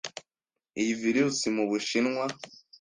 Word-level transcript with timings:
iyi 0.81 0.93
virus 1.01 1.39
mu 1.55 1.63
Bushinwa 1.69 2.23